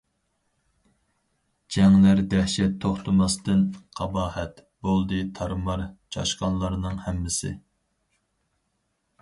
[1.75, 3.61] جەڭلەر دەھشەت توختىماستىن
[3.99, 5.85] قاباھەت، بولدى تارمار
[6.17, 7.53] چاشقانلارنىڭ ھەممىسى.